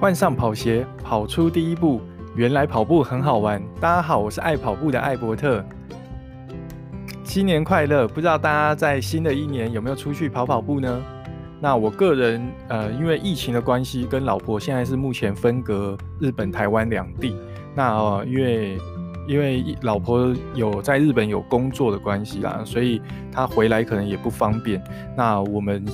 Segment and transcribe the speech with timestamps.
[0.00, 2.00] 换上跑鞋，跑出第一步。
[2.36, 3.60] 原来跑步很好玩。
[3.80, 5.64] 大家好，我是爱跑步的艾伯特。
[7.24, 8.06] 新年快乐！
[8.06, 11.02] 不知道大家在新的一年有没有出去跑跑步呢？
[11.60, 17.34] 那我个人，呃，因为疫情的关系，跟老婆现在是目前分隔日本、台湾两地。
[17.74, 18.78] 那呃，因为
[19.26, 24.80] 因为老婆有在日本有工作的关系啦，所以她回来可能也不方便。
[25.16, 25.84] 那我们。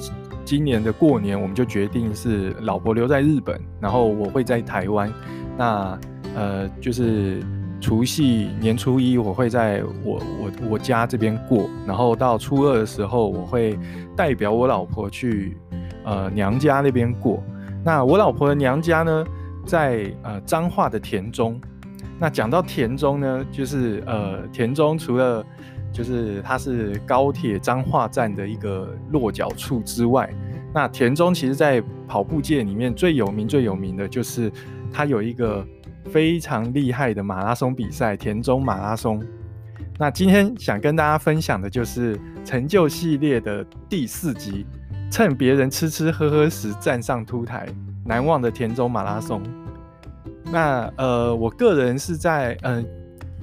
[0.44, 5.12] 今年的过年，我们就决定是老婆留在日本，然后我会在台湾。
[5.56, 5.98] 那
[6.36, 7.42] 呃，就是
[7.80, 13.78] 除夕年初一，我会在我我我家这边过，然后到初二的时候，我会
[14.16, 15.56] 代表我老婆去
[16.04, 17.42] 呃娘家那边过。
[17.84, 19.24] 那我老婆的娘家呢，
[19.64, 21.60] 在呃彰化的田中。
[22.18, 25.44] 那讲到田中呢，就是呃田中除了
[25.92, 30.32] 就是它是高铁彰化站的一个落脚处之外，
[30.74, 34.50] 那田中其实，在跑步界里面最有名、最有名的就是
[34.92, 35.64] 他有一个
[36.06, 39.24] 非常厉害的马拉松比赛——田中马拉松。
[39.96, 44.66] 那今天想跟大家分享的就是成就系列的第四集，
[45.10, 47.68] 趁别人吃吃喝喝时站上凸台，
[48.04, 49.40] 难忘的田中马拉松。
[50.50, 52.84] 那呃，我个人是在呃，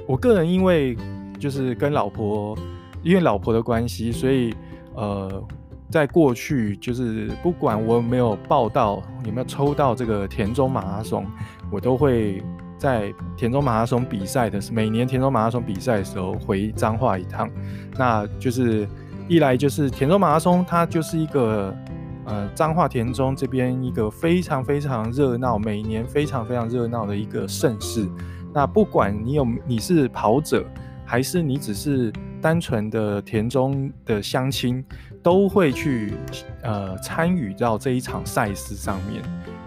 [0.06, 0.98] 我个人因为。
[1.42, 2.56] 就是跟老婆，
[3.02, 4.54] 因为老婆的关系，所以
[4.94, 5.44] 呃，
[5.92, 11.26] 在过去就是不管我有没有报到，有没有抽到这个田中马拉松，
[11.70, 12.42] 我都会
[12.78, 17.50] 在田中马拉松比赛的每年田中马拉松比赛的时候回彰化一趟。
[17.98, 18.88] 那就是
[19.28, 21.76] 一来就是田中马拉松，它就是一个
[22.26, 28.08] 呃彰化田中这边一个非常非常热闹，每年非常非常热闹的一个盛事。
[28.54, 30.66] 那不管你有你是跑者。
[31.04, 32.10] 还是你只是
[32.42, 34.82] 单纯的田中的乡亲，
[35.22, 36.14] 都会去
[36.62, 39.22] 呃参与到这一场赛事上面。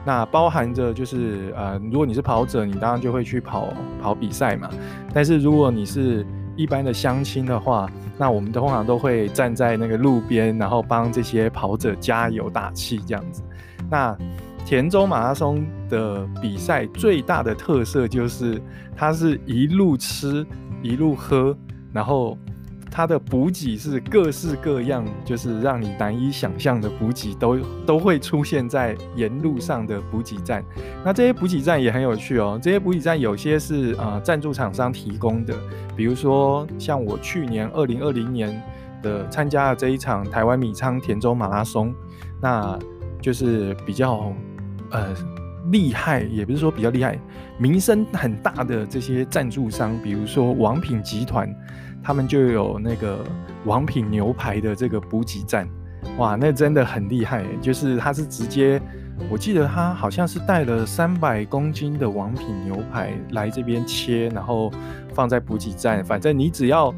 [0.05, 4.69] 那包含着就是呃，如果你是跑者，你当然就会去跑跑比赛嘛。
[5.13, 6.27] 但是如果你是
[6.57, 13.43] 一般的乡亲的话，那我们通常都会站在那个路边，然后帮这些跑者加油打气这样子。
[13.91, 14.17] 那
[14.67, 18.61] 田中马拉松的比赛最大的特色就是，
[18.97, 20.47] 它是一路吃。
[20.83, 21.57] 一路喝，
[21.95, 22.37] 然后
[22.97, 30.65] 它的补给是各式各样，就是让你难以想象的补给都都会出现在沿路上的补给站。
[31.05, 35.53] 那这些补给站也很有趣哦，这些补给站有些是呃赞助厂商提供的，
[35.97, 38.63] 比如说像我去年二零二零年
[39.03, 41.93] 的参加了这一场台湾米仓田中马拉松，
[42.41, 42.79] 那
[43.21, 44.33] 就是比较
[44.93, 45.13] 呃。
[45.73, 47.19] 厉害也不是说比较厉害，
[47.57, 51.49] 名声很大的这些赞助商，比如说王品集团，
[52.05, 53.25] 他们就有那个
[53.65, 55.67] 王品牛排的这个补给站，
[56.19, 58.81] 哇，那真的很厉害，就是他是直接，
[59.31, 64.71] 我记得他好像是带了三百公斤的王品牛排来这边切，然后
[65.15, 66.95] 放在补给站，反正你只要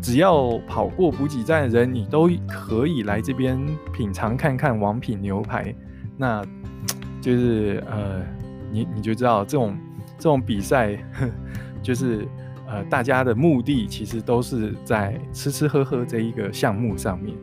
[0.00, 3.58] 只要跑过补给站的人，你都可以来这边
[3.92, 5.74] 品尝看看王品牛排，
[6.16, 6.42] 那。
[7.20, 8.22] 就是呃，
[8.70, 9.76] 你你就知道这种
[10.16, 10.96] 这种比赛，
[11.82, 12.26] 就是
[12.68, 17.34] 呃，大家的目的其实都是在吃吃喝喝这一个项目上面。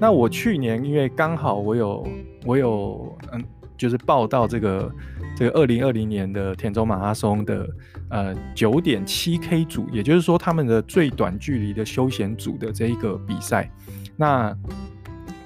[0.00, 2.06] 那我去年因为刚好我有
[2.44, 3.42] 我有嗯，
[3.78, 4.92] 就是报到这个
[5.36, 7.66] 这个二零二零年的田中马拉松的
[8.10, 13.70] 呃九点七 K 组，也就是说他们的最短距离的休闲组的这一个比赛，
[14.16, 14.52] 那。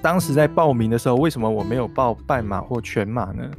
[0.01, 3.49] 当时在报名的时候，为什么我没有报半马或全马呢？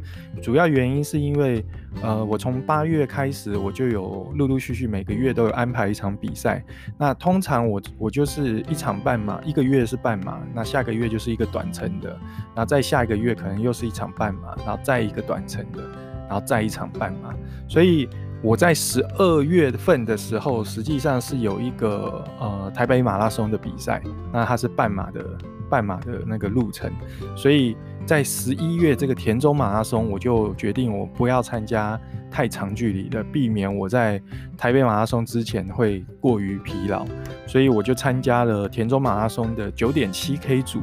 [0.43, 1.65] 主要原因是因为，
[2.03, 6.65] 呃，我从八月开始，我就有陆陆续续每个月都有安排一场比赛。
[6.99, 12.11] 那通常我我就是一场半马，一个月是半马，那下个月就是一个短程的，
[12.55, 15.81] 然后再下一个月可能又是一场半马，然后再一个短程的，
[16.29, 17.33] 然后再一场半马。
[17.69, 18.09] 所以
[18.43, 25.25] 我在十二月份的时候，实际上是有一个呃台北马拉松的比赛，那它是半马的。
[25.73, 26.93] 半马的那个路程，
[27.35, 27.75] 所以
[28.05, 31.99] 在十一月这个田中马拉松，我就决定我不要参加
[32.31, 34.21] 太长距离的，避免我在
[34.55, 37.07] 台北马拉松之前会过于疲劳，
[37.47, 40.83] 所以我就参加了田中马拉松的九点七 K 组。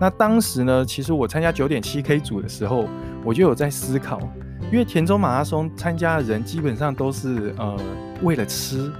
[0.00, 2.88] 那当时呢，其实我参加九点七 K 组的时候，
[3.24, 4.18] 我就有在思考，
[4.72, 7.76] 因为田中马拉松参加的人基本上都是呃
[8.24, 8.90] 为了吃，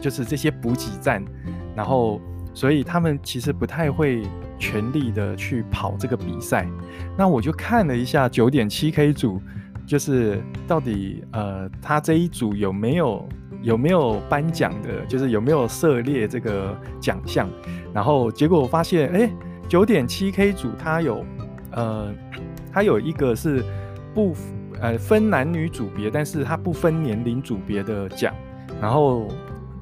[0.00, 1.22] 就是这些补给站，
[1.76, 2.18] 然后
[2.54, 4.22] 所以他们其实不太会。
[4.62, 6.68] 全力的去跑这个比赛，
[7.18, 9.42] 那我就看了一下九点七 K 组，
[9.84, 13.28] 就是到底呃他这一组有没有
[13.60, 17.48] 有没有颁奖的，就是有没有涉猎这个奖项，
[17.92, 19.28] 然后结果我发现，哎，
[19.68, 21.24] 九点七 K 组他有
[21.72, 22.14] 呃
[22.72, 23.64] 他有一个是
[24.14, 24.32] 不
[24.80, 28.32] 呃分男女组别，但是它不分年龄组别的奖，
[28.80, 29.26] 然后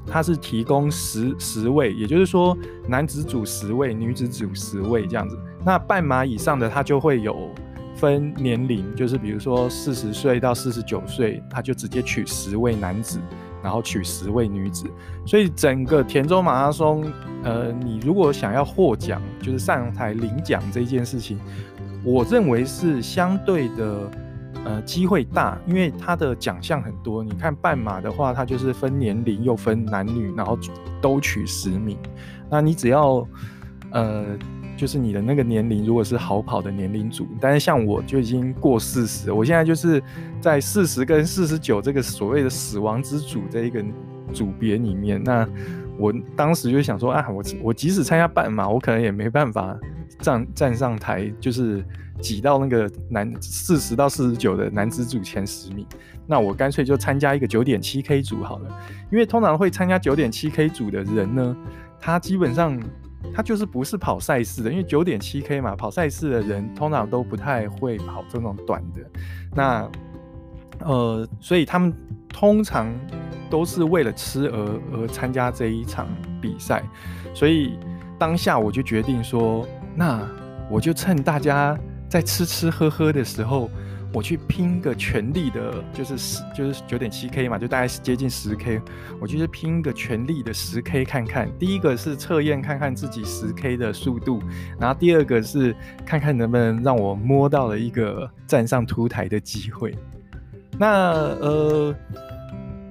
[0.07, 2.57] 它是提供十十位，也就是说
[2.89, 5.39] 男子组十位，女子组十位这样子。
[5.65, 7.51] 那半马以上的它就会有
[7.95, 13.19] 分年龄，就是比如说四十岁到四十九岁，它就直接取十位男子。
[13.63, 14.87] 然后取十位女子，
[15.27, 17.05] 所以整个田中马拉松，
[17.45, 21.39] 呃，你如果想要获奖，就是上台领奖这件事情，
[22.03, 24.11] 我认为是相对的，
[24.65, 27.23] 呃，机会大，因为它的奖项很多。
[27.25, 30.59] 你看半马的话，它就是分年龄又分男女，然后
[31.01, 31.97] 都取十名，
[32.51, 33.27] 那你只要，
[33.91, 34.25] 呃。
[34.77, 40.03] 就是你的那个年龄，如果是好跑的年龄组，但是像我就已经过四十，我现在就是
[40.41, 43.85] 在四十跟四十九这个所谓的死亡之组这一个
[44.33, 45.23] 组别里面。
[45.23, 45.47] 那
[45.99, 49.79] 我当时就想说啊，我我即使参加半马，我可能也没办法
[50.19, 51.85] 站站上台，就是
[52.21, 55.87] 挤到那个男四十到四十九的男子组前十名。
[56.27, 58.81] 那我干脆就参加一个九点七 K 组好了，
[59.11, 61.57] 因为通常会参加九点七 K 组的人呢，
[61.99, 62.81] 他基本上。
[63.35, 69.01] 他就是不是跑赛事的，因为九点七 K 嘛，跑赛事的人通常都不太会跑这种短的。
[69.55, 69.91] 那
[70.81, 71.93] 呃，所以他们
[72.31, 72.91] 通常
[73.51, 76.09] 都是为了吃而而参加这一场
[76.41, 76.83] 比赛。
[77.35, 77.79] 所以
[78.19, 80.27] 当下我就决定说，那
[80.71, 81.79] 我就趁大家
[82.11, 83.71] 在吃吃喝喝的时候。
[84.13, 88.83] 我去拼个全力的，就是十，就是九点七 K 嘛，就大概接近十 K。
[89.21, 91.49] 我就是拼个全力的十 K 看看。
[91.61, 94.43] 第一个是测验看看自己十 K 的速度，
[94.81, 99.97] 然后第二个是看看能不能让我摸到了一个站上凸台的机会。
[100.77, 101.95] 那呃，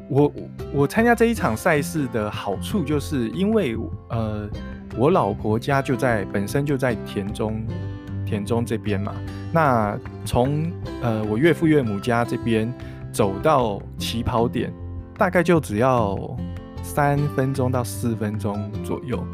[0.08, 0.34] 我
[0.72, 3.76] 我参加这一场赛事的好处就是因为
[4.08, 4.50] 呃，
[4.98, 7.62] 我老婆家就在本身就在田中。
[8.30, 9.16] 田中这边嘛，
[9.52, 10.72] 那从
[11.02, 12.72] 呃我岳父岳母家这边
[13.12, 14.72] 走到起跑点，
[15.18, 16.38] 大概就只要
[16.84, 19.26] 三分钟到四分钟左右，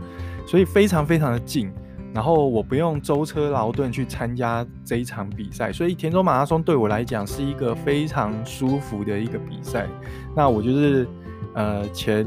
[0.47, 1.69] 所以非常非常的近。
[2.13, 9.85] 然后我不用舟车劳顿去参加这一场比赛，所以田中马拉松对我来讲是一个非常舒服的一个比赛。
[10.33, 11.05] 那我就是
[11.53, 12.25] 呃前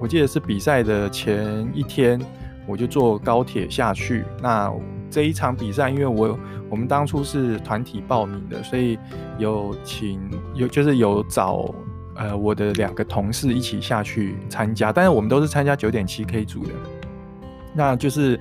[0.00, 2.20] 我记得是比赛的前一天，
[2.66, 4.24] 我就坐高铁下去。
[4.42, 4.72] 那
[5.10, 6.38] 这一场比赛，因为我
[6.68, 8.98] 我们当初是团体报名的，所以
[9.38, 10.20] 有请
[10.54, 11.74] 有就是有找
[12.14, 16.70] 呃我的两个同事一起下去参加，但是我们都是参加九点七 K 组的。
[17.74, 18.38] 那就是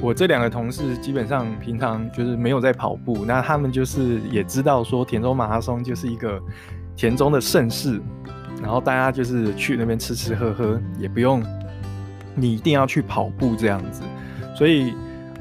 [0.00, 6.40] 我这两个同事基本上平常就是没有在跑步，那他们就是也知道说田中马拉松就是一个
[6.94, 8.00] 田中的盛事，
[8.62, 11.42] 然后大家就是去那边吃吃喝喝，也不用
[12.34, 14.02] 你一定要去跑步这样子，
[14.54, 14.94] 所以。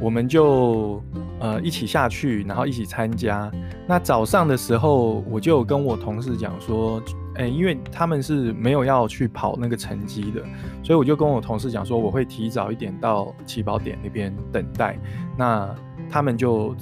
[0.05, 1.01] 我们就
[1.39, 3.51] 呃一起下去，然后一起参加。
[3.87, 7.01] 那早上的时候，我就跟我同事讲说，
[7.33, 10.43] 哎，因为他们是没有要去跑那个成绩的，
[10.83, 14.95] 所以我就跟我同事讲说，我会提早一点到起跑点那边等待。
[15.35, 15.75] 那
[16.07, 16.75] 他们就。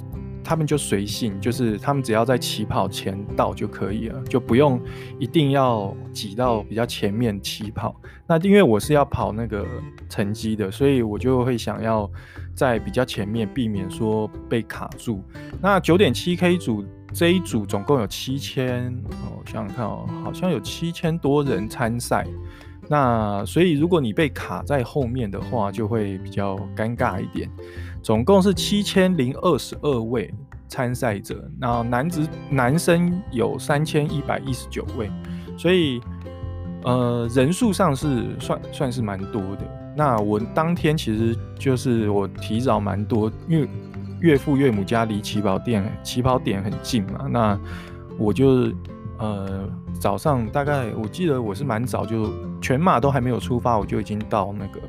[0.44, 4.78] 他们就随性，就是他们只要在起跑前到就可以了，就不用
[5.18, 7.98] 一定要挤到比较前面起跑。
[8.26, 9.66] 那因为我是要跑那个
[10.08, 12.08] 成绩的，所以我就会想要
[12.54, 15.22] 在比较前面，避免说被卡住。
[15.60, 18.88] 那九点七 K 组这一组总共有七千，
[19.22, 22.26] 哦，想想看哦，好像有七千多人参赛。
[22.86, 27.48] 那所以如果你被卡在后面的话，就会比较尴尬一点。
[28.04, 30.30] 总共是七千零二十二位
[30.68, 35.10] 参赛者，然后男子男生有三千一百一十九位，
[35.56, 36.02] 所以
[36.82, 39.94] 呃人数上是算算是蛮多的。
[39.96, 43.66] 那我当天其实就是我提早蛮多，因为
[44.20, 47.58] 岳父岳母家离起跑点起跑点很近嘛，那
[48.18, 48.70] 我就
[49.16, 49.66] 呃
[49.98, 52.30] 早上大概我记得我是蛮早就
[52.60, 54.80] 全马都还没有出发，我就已经到那个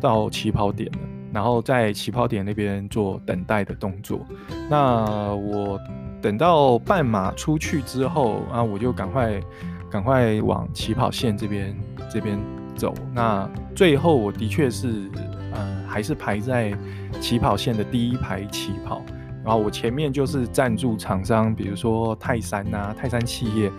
[0.00, 0.98] 到起跑点了。
[1.32, 4.26] 然后在起跑点那边做等待的动作。
[4.68, 5.80] 那我
[6.20, 9.40] 等到半马出去之后啊，我就赶快
[9.88, 11.74] 赶快往起跑线这边
[12.12, 12.36] 这边
[12.74, 12.92] 走。
[13.14, 15.08] 那最后我的确是
[15.52, 16.76] 呃还是排在
[17.20, 19.00] 起跑线的第一排起跑。
[19.44, 23.70] 然后我前面就是赞助厂商，比如说泰山啊、泰山企业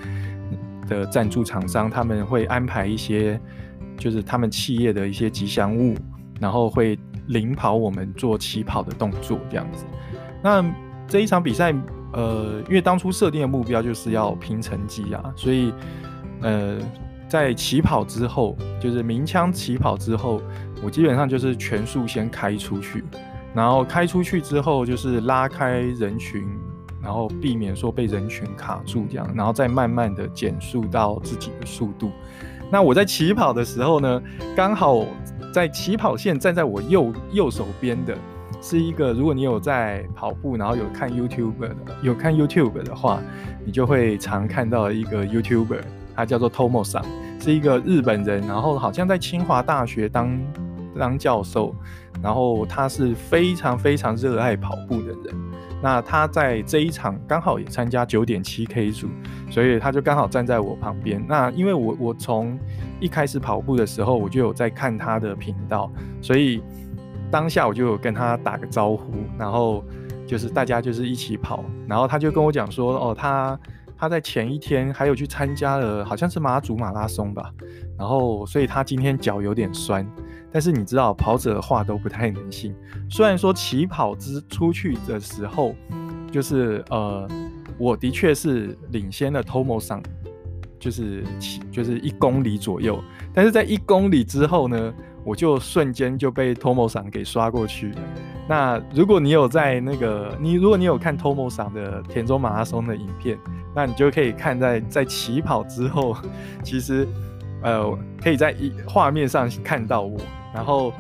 [0.88, 3.40] 的赞助厂商，他们会安排一些
[3.98, 5.96] 就是他们企业的一些吉祥物，
[6.40, 6.98] 然后会。
[7.28, 9.86] 领跑我们做起跑的动作这样子，
[10.44, 10.64] 那
[11.08, 11.74] 这一场比赛，
[12.14, 15.74] 呃，因为当初设定的目标就是要拼成绩啊，所以，
[16.42, 16.78] 呃，
[17.28, 20.42] 在起跑之后，就是鸣枪起跑之后，
[20.84, 23.04] 我基本上就是全速先开出去，
[23.54, 26.46] 然后开出去之后就是拉开人群，
[27.02, 32.12] 然后避免说被人群卡住这样，然后再慢慢的减速到自己的速度。
[32.72, 34.22] 那我在起跑的时候呢，
[34.56, 35.06] 刚好
[35.52, 38.18] 在起跑线站在我右右手边的
[38.62, 43.22] 是一个，如果你有在跑步，然后有看 YouTube 的，有看 YouTube 的话，
[43.66, 45.82] 你就会常看到一个 YouTuber，
[46.16, 47.04] 他叫做 Tomo 桑，
[47.40, 50.40] 是一个日本人，然后好像在清华大学当
[50.98, 51.76] 当教授，
[52.22, 55.36] 然后他是非常非常热爱跑步的人。
[55.82, 59.08] 那他在这一场刚好也参加九点七 K 组，
[59.50, 61.24] 所以他就刚好站在我旁边。
[61.28, 62.60] 那因为我我从
[63.02, 65.92] 一开始跑步的时候，我就有在看他的频道，
[66.22, 66.64] 所以
[67.30, 69.84] 当下我就有跟他打个招呼，然后
[70.26, 73.60] 就是大家就是一起跑，然后他就跟我讲说，哦，他
[73.98, 77.52] 他在前一天还有去参加了好像是马祖马拉松吧，
[77.98, 80.08] 然后所以他今天脚有点酸。
[80.54, 82.76] 但是你知道，跑者的话都不太能信。
[83.10, 85.74] 虽然说起跑之出去的时候，
[86.30, 87.26] 就是呃，
[87.78, 90.04] 我的确是领先了 Tomo 桑，
[90.82, 93.02] 就是起就是一公里左右。
[93.34, 98.02] 但是在一公里之后呢，我就瞬间就被 Tomo 桑给刷过去了。
[98.50, 103.38] 那如果你有在那个你如果你有看 Tomo 桑的田中马拉松的影片，
[103.74, 106.18] 那你就可以看在在起跑之后，
[106.64, 107.08] 其实
[107.62, 110.20] 呃可以在一画面上看到我。
[110.54, 110.92] 然后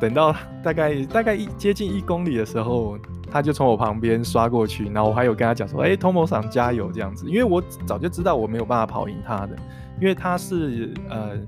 [0.00, 2.98] 等到大概大概一接近一公里的时候，
[3.36, 9.54] 他就从我旁边刷过去，然后我还有跟他讲说：“哎，Tomo 桑加油！”这样子，因为我早就知道我没有办法跑赢他的，
[10.00, 11.38] 因为他是呃，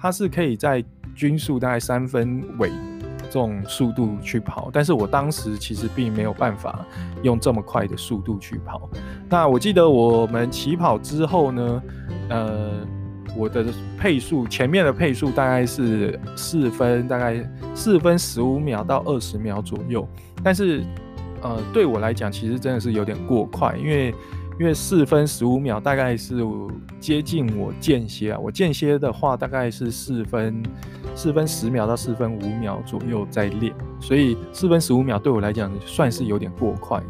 [0.00, 0.84] 他是可以在
[1.14, 2.70] 均速大概三分尾
[3.20, 6.84] 这种速度去跑，但是我当时其实并没有办法
[7.22, 8.90] 用这么快的速度去跑。
[9.28, 11.82] 那我记得我们起跑之后呢，
[12.28, 12.72] 呃。
[13.38, 13.66] 我的
[13.98, 20.08] 配速，前面的配速大概是四分，大概四分十五秒到二十秒左右。
[20.42, 20.82] 但是，
[21.42, 24.14] 呃，对我来讲，其实真的是有点过快，因为
[24.58, 26.42] 因为四分十五秒大概是
[26.98, 28.38] 接近我间歇啊。
[28.38, 30.62] 我间歇的话，大概是四分
[31.14, 37.06] 四分十秒到四分五秒左右在练，所以四分十五秒对我来讲算是有点过快的。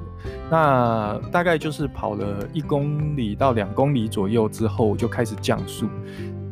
[0.51, 5.87] 那大概就是跑了一公里到两公里左右之后，就开始降速，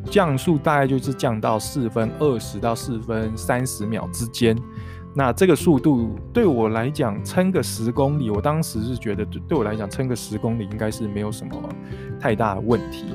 [0.09, 4.57] 降速大概就是降到四分二十到四分三十秒之间。
[5.15, 11.57] 那这个速度对我来讲，撑个十公里，我当时是觉得对我来讲，撑个十公里应该是没有什么
[12.19, 13.05] 太大的问题。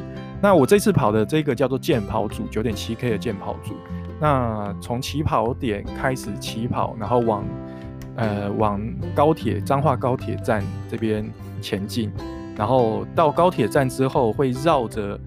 [0.41, 3.75] 那我这次跑的这个叫做健跑组，九点七 K 的健跑组。
[4.19, 7.45] 那从起跑点开始起跑，然后往。
[8.17, 8.79] 呃，往
[9.15, 11.25] 高铁彰化高铁站这边
[11.63, 12.13] 前进，
[12.55, 15.19] 然后到高铁站之后会绕着，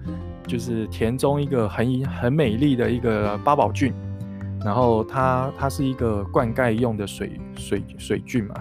[0.46, 3.92] 就是田中一个很很美丽的一个八堡郡，
[4.64, 8.54] 然后它它是一个灌溉用的水水水圳嘛，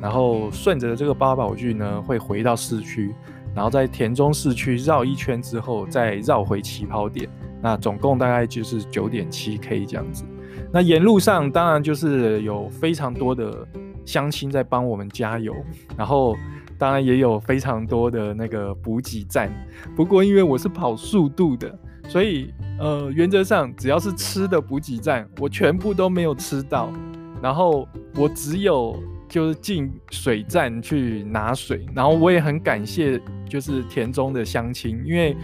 [0.00, 3.14] 然后顺着这个八堡圳呢会回到市区，
[3.54, 7.28] 然后在田中市区绕一圈之后再绕回起跑点，
[7.60, 10.24] 那总共大概就是九点七 K 这样子。
[10.72, 13.66] 那沿路上当然就是有非常多的
[14.06, 15.54] 乡亲在帮我们加油，
[15.96, 16.36] 然后
[16.78, 19.52] 当然也有非常多的那个补给站。
[19.94, 21.78] 不过因为我是跑速度的，
[22.10, 26.92] 所以呃原则上只要是吃的补给站，我全部都没有吃到。
[27.40, 35.36] 然后我只有就是进水站去拿水，然后我也很感谢就是田中的乡亲，因为。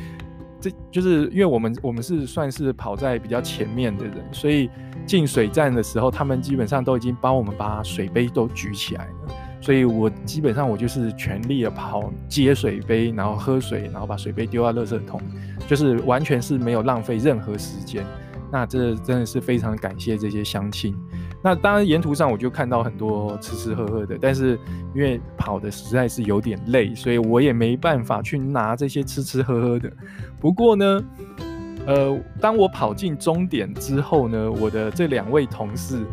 [0.59, 4.71] 这就是因为我们我们是算是跑在比较前面的人，所以
[5.05, 9.13] 进水站的时候，他们基本上都已经帮我们把水杯都举起来了。
[9.61, 15.21] 所以我基本上我就是全力的跑接水杯，然后喝水，然后把水杯丢到垃圾桶，
[15.67, 18.05] 就是完全是没有浪费任何时间。
[18.53, 20.97] 那这真的是非常感谢这些乡亲。
[21.43, 24.59] 那当然沿途上我就看到很多吃吃喝喝的，但是
[24.95, 29.93] 因为跑的实在是有点累，所以我也没办法去拿这些吃吃喝喝的。
[30.41, 31.05] 不过呢，
[31.87, 36.05] 呃，当我跑进终点之后呢，我的这两位同事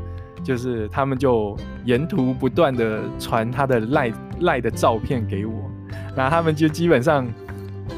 [0.43, 1.55] 就是他们就
[1.85, 5.53] 沿途不断的传他的赖赖的照片给我，
[6.15, 7.27] 那他们就基本上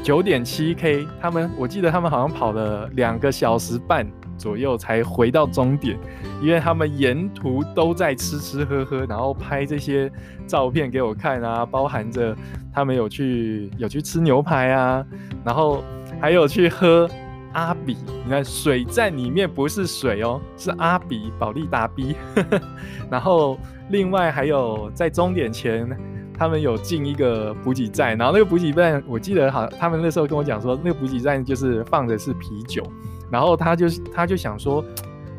[0.02, 4.06] 九点七 K，他们我记得他们好像跑了两个小时半。
[4.38, 5.98] 左右才回到终点，
[6.42, 10.12] 因为他们沿途都在吃吃喝喝，然后拍这些
[10.46, 12.36] 照片给我看啊，包含着
[12.70, 15.02] 他们有去有去吃牛排啊，
[15.42, 15.82] 然后
[16.20, 17.08] 还有去喝
[17.54, 17.96] 阿比。
[18.26, 22.14] 你看水站里面不是水哦，是阿比保利达 B。
[23.10, 25.88] 然后另外还有在终点前，
[26.38, 32.82] 他们有进一个补给站，然后那个补给站我记得好，他们那时候跟我讲说，那个补给站就是放的是啤酒。
[33.30, 34.84] 然后他就他就想说，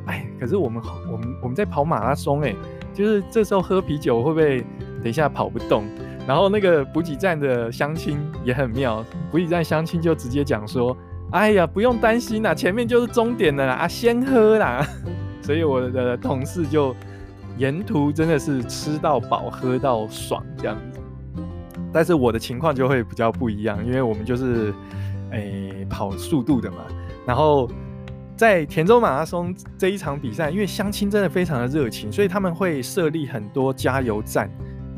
[0.08, 2.54] 哎，可是我们我们我们在跑马拉松哎，
[2.94, 4.60] 就是这时候喝啤酒会不会
[5.02, 5.86] 等一下跑不动？
[6.28, 10.96] 然后那个补给站的乡亲也很妙，补给站乡亲就直接讲说
[11.32, 14.86] ：“哎呀，不用担心啦，前面就是终点了啦，啊，先喝啦。
[15.42, 16.94] ”所以我的同事就
[17.58, 21.00] 沿途真的是吃到饱、喝到爽这样子。
[21.92, 24.74] 但是我的情况就会比较不一样，因为我们就是
[25.32, 26.78] 诶、跑速度的嘛，
[27.26, 27.70] 然后。
[28.38, 34.48] 在田州马拉松这一场比赛，因为乡亲真的非常的热情，所以他们会设立很多加油站，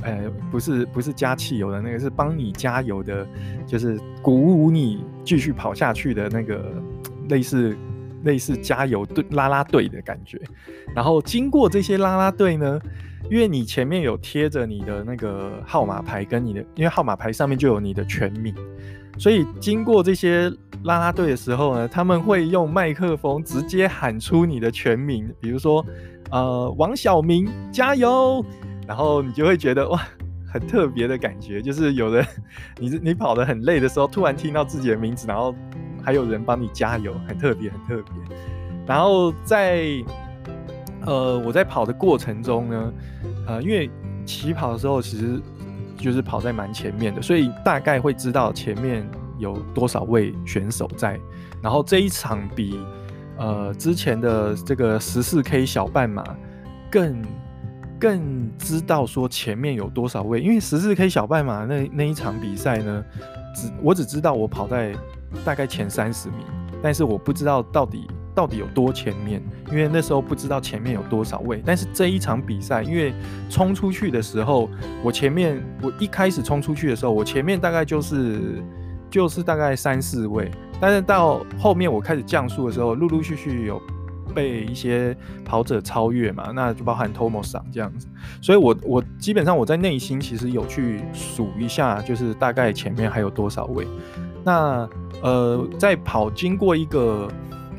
[0.04, 3.26] 呃，不是不是加汽油的那个，是帮你加油的，
[3.66, 6.70] 就是鼓舞你继续跑下去的那个
[7.30, 7.78] 类似
[8.24, 10.40] 类似加油队拉拉队的感觉。
[10.96, 12.80] 然后经过这些拉拉队呢，
[13.30, 18.54] 因为你前面有贴着你的那个号码牌跟你的，因为号码牌上面就有你的全名，
[19.18, 20.52] 所以经过这些。
[20.84, 25.86] 拉拉队的时候呢，他们会用麦克风直接喊出你的全名，比如说，
[26.32, 28.42] 呃，王小明加油，
[28.88, 30.02] 然后你就会觉得哇，
[30.48, 32.26] 很特别的感觉，就是有人
[32.78, 35.54] 你你跑得很累的时候，突然听到自己的名字，然后
[36.04, 38.38] 还有人帮你加油，很特别，很特别。
[38.86, 40.04] 然后在
[41.06, 42.94] 呃我在跑的过程中呢，
[43.48, 43.90] 呃，因为
[44.26, 45.42] 起跑的时候其实
[45.98, 49.08] 就是跑在蛮前面的，所以大概会知道前面。
[49.40, 51.18] 有多少位选手在？
[51.62, 52.78] 然后这一场比
[53.38, 56.22] 呃之前的这个十四 K 小半马
[56.92, 57.22] 更
[57.98, 63.06] 更知道说前面有多少位，因为十四 K 小半马那那一场比赛呢，
[63.56, 64.94] 只我只知道我跑在
[65.44, 66.40] 大概前三十名，
[66.82, 71.62] 但是我不知道到底到底有多前面，因为那时候不知道前面有多少位。
[71.66, 73.14] 但是这一场比赛，因为
[73.50, 74.70] 冲出去的时候，
[75.04, 78.64] 我前面我一开始冲出去的时候，我前面大概就是。
[79.12, 83.82] 就是大概三四位，但是到后面我开始降速的时候，陆陆续续有
[84.36, 88.06] 被一些跑者超越嘛，那就包含 Tomo 桑这样子，
[88.40, 93.88] 所以我我基本上我在内心其实有去数一下，就是大概前面还有多少位。
[94.44, 94.90] 那
[95.22, 97.28] 呃，在跑经过一个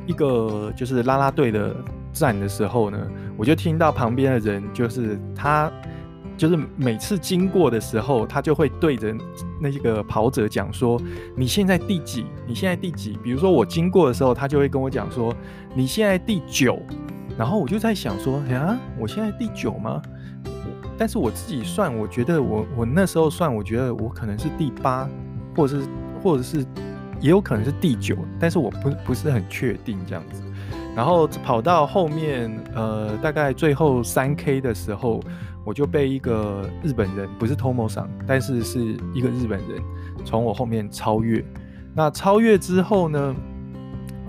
[0.07, 1.75] 一个就是拉拉队的
[2.13, 2.99] 站的时候呢，
[3.37, 5.71] 我就听到旁边的人就是他。
[6.37, 9.15] 就是每次经过的时候，他就会对着
[9.61, 10.99] 那个跑者讲说
[11.37, 12.25] ：“你现在第几？
[12.47, 15.35] 你现在第几？”比如说我经过的时候，他就会跟我讲说
[15.77, 16.81] ：“你现在第九。”
[17.37, 20.01] 然后我就在想说：“呀，我现在第九吗？”
[20.97, 25.07] 但是我自己算，我觉得我我那时候算，我觉得我可能是第八，
[25.55, 25.87] 或者是
[26.23, 26.65] 或者是
[27.21, 30.43] 也有可能是第九，但是我不不是很确定这样子。
[30.95, 35.21] 然后跑到后面，呃，大概最后三 K 的时候。
[35.63, 39.79] 我就被一个日本人，不是 Tomo 桑，但是是一个日本人
[40.25, 41.45] 从我后面超越。
[41.95, 43.37] 那超越之后呢，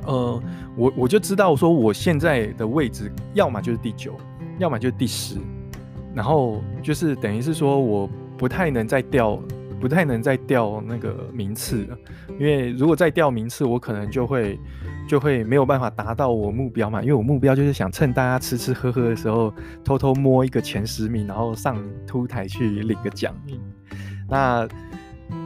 [0.05, 0.43] 呃，
[0.75, 4.13] 我我就知道说我现在的位置，要么就是第九，
[4.59, 5.37] 要么就是第十。
[6.13, 9.39] 然后就是等于是说，我不太能再掉，
[9.81, 11.97] 不太能再掉那个名次了。
[12.39, 14.57] 因为如果再掉名次，我可能就会。
[15.09, 23.35] 就会没有办法达到我目标嘛，因为我目标就是想趁大家吃吃喝喝的时候，偷偷摸一个前十名，然后上凸台去领个奖。
[24.29, 24.65] 那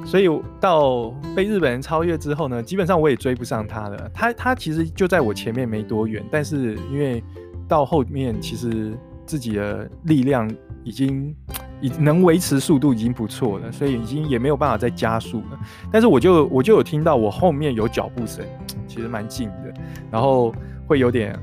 [0.06, 0.28] 所以
[0.60, 4.12] 到被日本人超越之后呢，基本上我也追不上他了。
[4.14, 7.24] 他他其实就在我前面没多远，但是因为
[7.68, 8.96] 到后面其实
[9.26, 10.48] 自己的力量
[10.84, 11.36] 已经。
[11.82, 15.60] 已能维持速度已经不错了，所以已经也没有办法再加速了。
[15.92, 18.46] 但是我就我就有听到我后面有脚步声，
[18.88, 19.74] 其实蛮近的，
[20.12, 20.54] 然后
[20.88, 21.38] 会有点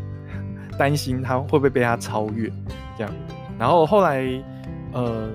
[0.79, 2.51] 担心他会不会被他超越
[2.97, 3.13] 这样。
[3.59, 4.23] 然后后来
[4.93, 5.31] 呃，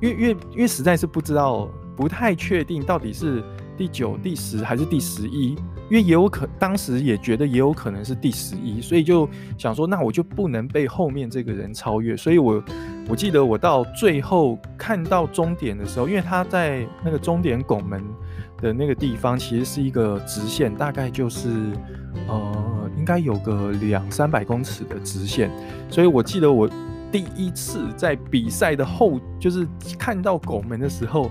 [0.00, 3.42] 因为因为因为实在是不知道，不太确定到底是
[3.76, 5.56] 第九、第十还是第十一。
[5.90, 12.16] 因为也有可，当时也觉得也有可能是第十一，所以就想说，那我就不能被后面这个人超越。
[12.16, 12.64] 所以我
[13.08, 18.02] 我记得我到最后看到终点的时候，因为他在那个终点拱门
[18.58, 21.48] 的那个地方，其实是一个直线，大概就是
[22.28, 25.50] 呃，应该有个两三百公尺的直线。
[25.90, 26.68] 所以我记得我
[27.10, 29.66] 第一次在比赛的后，就是
[29.98, 31.30] 看到拱门的时候。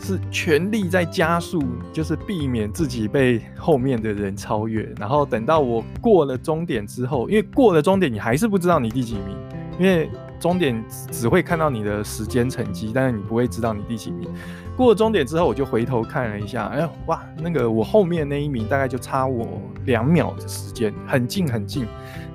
[0.00, 4.86] 是全力在加速，就是避免自己被后面的人超越。
[4.98, 9.34] 然后等到我过了终点之后，因为过了终点，你还是不知道你第几名，
[9.78, 10.10] 因为
[10.44, 14.28] 终点只会看到你的时间成绩，但是你不会知道你第几名。
[14.76, 21.86] 过了终点之后，我就回头看了一下，哎，哇，那个我后面那一名大概就差我两秒的时间，很近很近。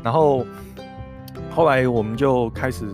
[0.01, 0.43] 然后
[1.51, 2.87] 后来我们就开始。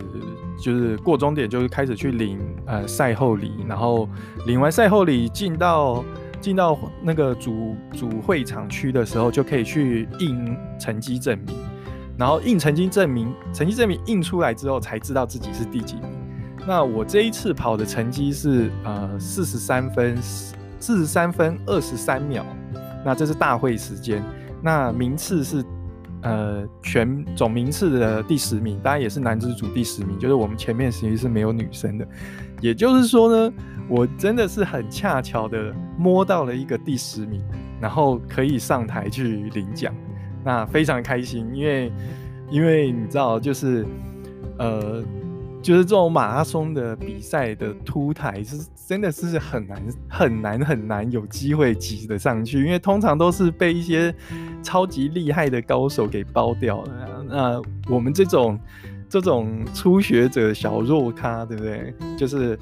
[0.58, 4.08] 就是过终点，就是开始去领呃赛后礼，然后
[4.46, 6.02] 领完赛后礼进到
[6.40, 11.54] 进到那个主主会场区的时候，就可以去印成绩证明，
[12.18, 16.04] 然后印成绩证明，成绩证明印出来之后才知道自己是第几名。
[16.66, 20.16] 那我这一次跑的成绩是呃四十三分
[20.80, 22.44] 四十三分二十三秒，
[23.04, 24.22] 那这是大会时间。
[24.62, 25.64] 那名次是
[26.22, 32.08] 呃全总名次的第十名，当然也是男子组第十名，就是我们前面其实是没有女生的。
[32.60, 33.52] 也就是说呢，
[33.88, 37.44] 我真的是很恰巧的摸到了一个第十名，
[37.80, 39.94] 然后可以上台去领奖，
[40.46, 41.92] 那非常开心，因为
[42.48, 43.84] 因为你知道就是
[44.58, 45.04] 呃。
[45.62, 48.56] 就是这种马拉松的比赛的凸台是
[48.86, 54.14] 真的是很难很难很难有机会挤得上去，因为通常都是被一些
[54.62, 57.24] 超级厉害的高手给包掉了。
[57.28, 57.60] 那
[57.92, 58.56] 我们这种
[59.08, 61.92] 这种初学者小弱咖，对不对？
[62.16, 62.56] 就是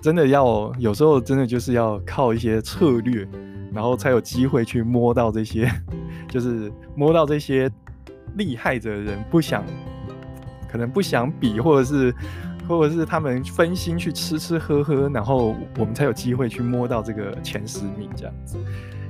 [0.00, 3.26] 真的要有时候真的就是要靠一些策略，
[3.76, 5.70] 然后才有机会去摸到这些，
[6.28, 7.70] 就是摸到这些
[8.34, 9.62] 厉害的人不想。
[10.68, 12.14] 可能不想比，或者是，
[12.68, 18.58] 或者是他们分心去吃吃喝喝，然后我们才有机会去摸到这个前十名这样子。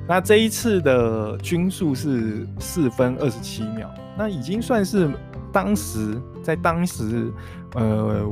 [0.06, 5.10] 那这一次的均数是四分二十七秒，那已经算是
[5.50, 7.32] 当时在当时，
[7.74, 8.28] 呃，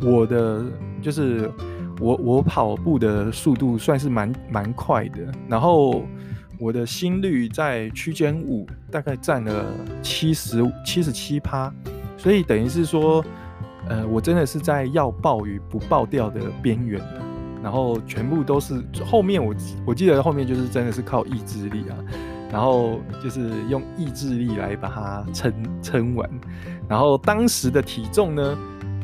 [0.00, 0.64] 我我的
[1.00, 1.50] 就是
[2.00, 6.04] 我我跑步的速度算是蛮蛮快的，然后
[6.58, 9.64] 我的心率在区间五，大概占了
[10.02, 11.72] 七十七十七趴。
[12.18, 13.24] 所以等于是说，
[13.88, 17.22] 呃，我真的是在要爆与不爆掉的边缘了，
[17.62, 19.54] 然后全部都是后面我
[19.86, 21.96] 我记得后面就是真的是靠意志力啊，
[22.50, 26.28] 然后就是用意志力来把它撑撑完，
[26.88, 28.58] 然后当时的体重呢，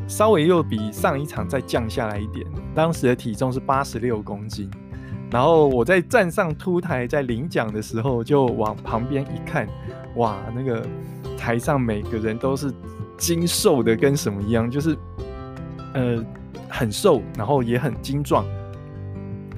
[0.07, 4.69] 稍微又比上一场再降下来一点，当时的体重是八十六公斤，
[5.31, 9.67] 然后我在站上凸台在领奖的时候，就往旁边一看，
[10.15, 10.85] 哇，那个
[11.37, 12.73] 台上每个人都是。
[13.15, 14.97] 精瘦的跟什么一样，就是，
[15.93, 16.21] 呃，
[16.67, 18.43] 很瘦，然后也很精壮，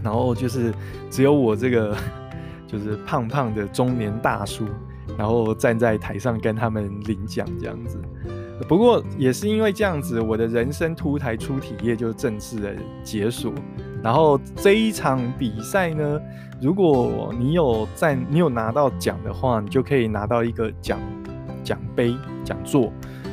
[0.03, 0.71] 然后就是
[1.09, 1.95] 只有我这个
[2.67, 4.67] 就是胖胖的中年大叔，
[5.17, 7.99] 然后站在台上跟他们领奖这样子。
[8.67, 13.53] 不过也是因为这样子，我的人生凸台初体验就正式的结束。
[14.01, 16.21] 然后这一场比赛呢，
[16.61, 20.99] 如果你有在，你有拿到奖的话，你就可以拿到一个奖
[21.63, 22.91] 奖杯奖座。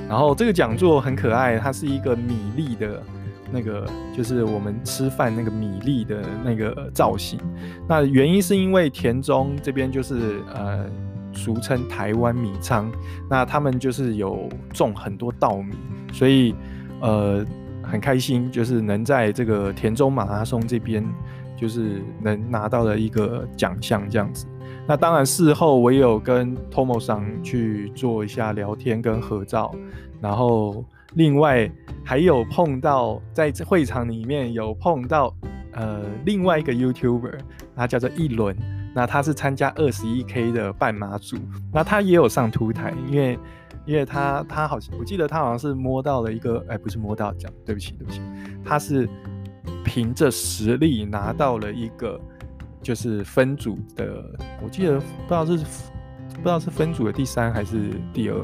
[0.08, 3.02] 然后这个讲座很可爱，它是一个米粒的，
[3.52, 7.38] 那个就是我们吃饭那个米粒的那个造型。
[7.88, 10.86] 那原因是因为田中这边就是呃，
[11.32, 12.90] 俗称台湾米仓，
[13.28, 15.74] 那他们就是有种很多稻米，
[16.12, 16.54] 所以
[17.00, 17.44] 呃
[17.82, 21.04] 很开心，就是能在这个田中马拉松这边
[21.56, 24.46] 就是能拿到了一个奖项这样子。
[24.86, 29.72] 那当然，事后我也有跟 Tomo 桑去做一下聊天跟合照，
[30.20, 31.70] 然后另外
[32.02, 35.32] 还有碰到在会场里面有碰到
[35.72, 37.38] 呃另外一个 YouTuber，
[37.76, 38.56] 他叫做一轮，
[38.94, 41.36] 那他是参加二十一 K 的半马组，
[41.72, 43.38] 那他也有上凸台，因为
[43.86, 48.20] 因为他他好像我记得他好像是摸到了一个，哎，不是摸到奖，对不起对不起，
[48.64, 49.08] 他是
[49.84, 52.20] 凭着实力拿到了一个。
[52.84, 54.24] 就是分组的，
[54.60, 58.36] 我记得不知道是不知道是分组的第三还是第二，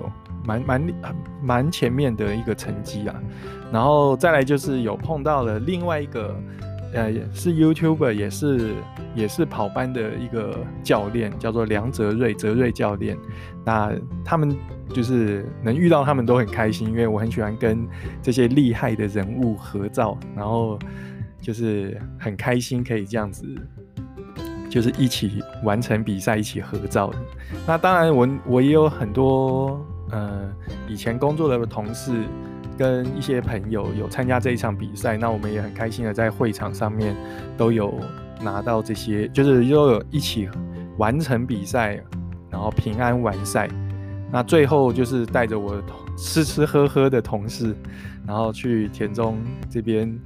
[0.44, 0.94] 蛮蛮
[1.42, 3.20] 蛮前面的一个成绩啊。
[3.72, 6.40] 然后再来就是有碰到了另外一个，
[6.92, 8.74] 呃，也是 YouTuber，也是
[9.14, 13.16] 也是跑班的一个教练，叫做梁泽瑞，泽瑞教练。
[13.64, 13.92] 那
[14.24, 14.56] 他们
[14.90, 17.86] 就是能遇到他们都很开心，因为我很喜欢跟
[18.22, 20.78] 这些厉害的人物合照，然后
[21.40, 23.44] 就是很开心可以这样子。
[24.70, 27.10] 就是一起完成比赛，一起合照。
[27.66, 30.52] 那当然，我我也有很多呃
[30.86, 32.12] 以前工作的同事
[32.78, 35.18] 跟一些朋友有参加这一场比赛。
[35.18, 37.14] 那我们也很开心的在会场上面
[37.56, 37.92] 都有
[38.40, 40.48] 拿到这些，就是又有一起
[40.96, 42.00] 完成比赛，
[42.48, 43.68] 然后平安完赛。
[44.30, 45.82] 那最后就是带着我
[46.16, 47.76] 吃吃喝喝的同事，
[48.26, 49.36] 然后去田中
[49.68, 50.18] 这边。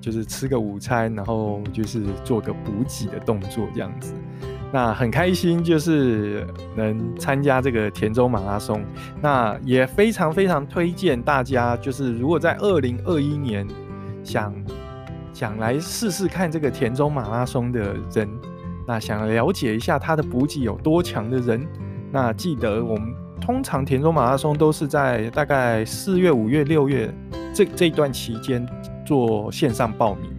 [0.00, 4.12] 就是吃个午餐，然后就是做个补给的动作这样子，
[4.74, 8.84] 那很开心，就是能参加这个田中马拉松。
[9.22, 13.64] 那也非常非常推荐大家，就是如果在二零二一年
[14.24, 14.52] 想
[15.32, 18.28] 想来试试看这个田中马拉松的人，
[18.84, 21.64] 那想了解一下它的补给有多强的人，
[22.10, 27.14] 那记得我们通常田中马拉松都是在大概四月、五月、六月
[27.54, 28.66] 这这段期间。
[29.06, 30.30] 做线上报名，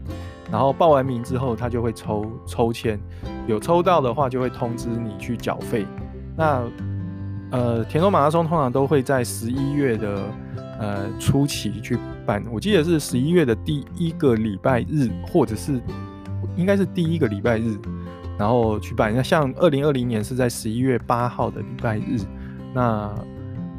[0.52, 3.00] 然后报完名之后，他就会抽抽签，
[3.48, 5.86] 有抽到的话就会通知你去缴费。
[6.38, 6.64] 那
[7.52, 10.24] 呃，田中马拉松通常都会在十一月的
[10.80, 15.80] 呃初期去办，我记得是十一月的第一个礼拜日，或者是
[16.56, 17.78] 应该是第一个礼拜日，
[18.38, 19.14] 然后去办。
[19.16, 22.20] 那像二零二零年是在十一月八号的礼拜日。
[22.74, 23.14] 那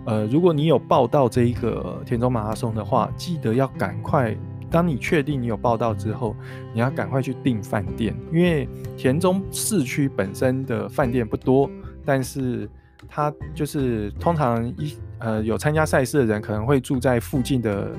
[0.07, 4.35] 呃，如果你有报到这一个田中马拉松的话，记得要赶快。
[4.70, 6.35] 当你确定你有报到之后，
[6.74, 11.70] 你要赶快去订饭店，因为田中市区本身的饭店不多，
[12.05, 12.68] 但是
[13.09, 17.90] 它就是通常一呃有参加赛事的人可能会住在附近的，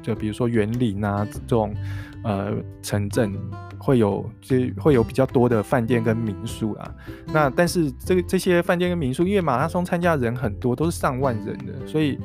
[0.00, 1.74] 就比如说园林啊这种
[2.22, 3.34] 呃城镇，
[3.76, 6.94] 会有这会有比较多的饭店跟民宿啊。
[7.32, 12.18] 那但是这个这些饭店跟民宿，因为马拉松参加人很多，都是上万人的，所以。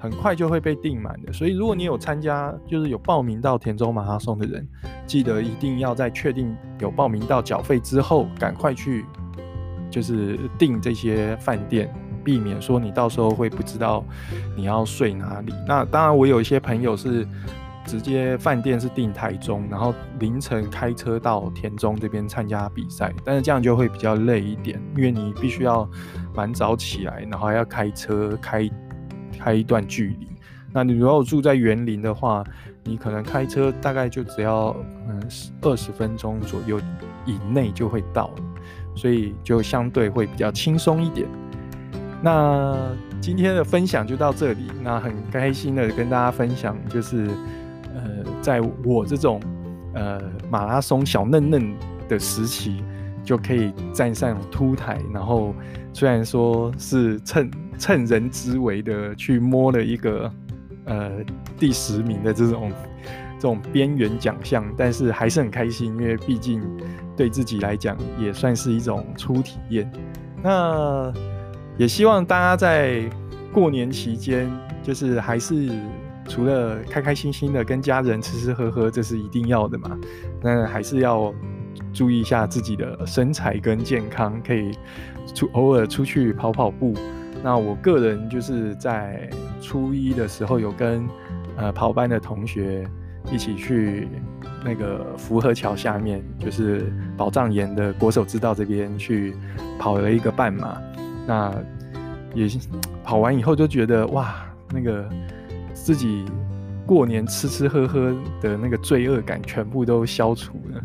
[0.00, 4.66] 很快就会被订满的，所以如果你有参加，就是有报名到田中马拉松的人，
[5.06, 9.04] 记得一定要在确定有报名到缴费之后，赶快去
[9.90, 11.92] 就是订这些饭店，
[12.24, 14.02] 避免说你到时候会不知道
[14.56, 15.52] 你要睡哪里。
[15.68, 17.28] 那当然，我有一些朋友是
[17.84, 25.86] 直接饭店是订台中，然后凌晨开车到田中这边参加比赛，但是这样就会比较累一点，因为你必须要
[26.34, 28.66] 蛮早起来，然后还要开车开。
[29.38, 30.28] 开一段距离，
[30.72, 32.44] 那你如果住在园林的话，
[32.84, 34.74] 你可能开车大概就只要
[35.08, 35.22] 嗯
[35.62, 36.80] 二十分钟左右
[37.26, 38.42] 以内就会到了，
[38.94, 41.26] 所以就相对会比较轻松一点。
[42.22, 42.76] 那
[43.20, 47.28] 今天的分享就到这里，那很开心的跟大家分享，就是
[47.94, 49.40] 呃，在我这种
[49.94, 51.74] 呃马拉松小嫩嫩
[52.08, 52.82] 的时期，
[53.24, 55.54] 就可以站上凸台，然后
[55.92, 57.50] 虽然说是趁。
[57.80, 60.30] 趁人之危的去摸了一个
[60.84, 61.10] 呃
[61.58, 62.70] 第十名的这种
[63.36, 66.62] 这种边缘奖项，但是还是很开心，因为毕竟
[67.16, 69.90] 对自己来讲也算是一种初体验。
[70.42, 71.10] 那
[71.78, 73.02] 也希望大家在
[73.50, 74.46] 过年期间，
[74.82, 75.70] 就是还是
[76.28, 79.98] 除了开开心心的跟家人吃吃喝喝，这是一定要的嘛。
[80.42, 81.34] 那还是要
[81.94, 84.70] 注意一下自己的身材跟健康，可以
[85.34, 86.92] 出偶尔出去跑跑步。
[87.42, 89.28] 那我个人就是在
[89.62, 91.08] 初一的时候有跟
[91.56, 92.86] 呃跑班的同学
[93.32, 94.06] 一起去
[94.64, 99.34] 那个福和桥下面，就是宝藏岩的国手之道这边去
[99.78, 100.78] 跑了一个半马。
[101.26, 101.54] 那
[102.34, 102.46] 也
[103.02, 105.08] 跑完以后就觉得哇，那个
[105.72, 106.24] 自己
[106.86, 110.80] 过年吃吃喝喝的那个罪恶感全部都消除了。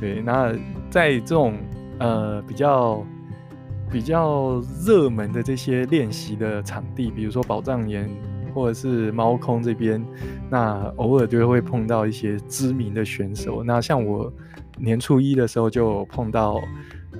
[0.00, 0.52] 对，那
[0.90, 1.54] 在这种
[2.00, 3.04] 呃比较。
[3.94, 8.10] 比较热门的这些练习的场地，比如说宝藏岩
[8.52, 10.04] 或者是猫空这边，
[10.50, 13.62] 那偶尔就会碰到一些知名的选手。
[13.62, 14.32] 那像我
[14.76, 16.60] 年初一的时候就碰到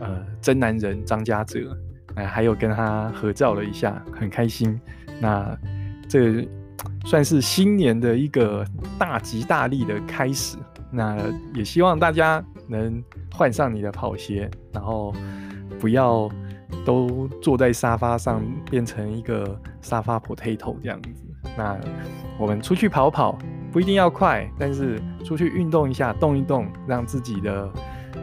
[0.00, 1.60] 呃真男人张家泽，
[2.16, 4.76] 哎，还有跟他合照了一下，很开心。
[5.20, 5.56] 那
[6.08, 6.44] 这
[7.04, 8.66] 算是新年的一个
[8.98, 10.56] 大吉大利的开始。
[10.90, 11.16] 那
[11.54, 13.00] 也希望大家能
[13.32, 15.14] 换上你的跑鞋，然后
[15.78, 16.28] 不要。
[16.84, 21.10] 都坐在沙发上，变成一个沙发 potato 这样子。
[21.56, 21.78] 那
[22.38, 23.38] 我们出去跑跑，
[23.70, 27.70] 不一定要快，但是出去运动一下，动一动，让自己的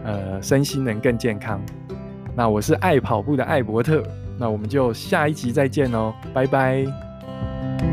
[0.04, 1.62] 呃身心能更健康。
[2.36, 4.04] 那我是爱跑步的艾伯特，
[4.38, 7.91] 那我们就下一集再见哦，拜拜。